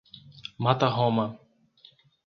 Mata 0.63 0.89
Roma 0.89 1.25